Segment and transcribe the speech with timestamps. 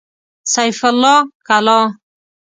[0.53, 1.17] سيف الله
[1.47, 1.79] کلا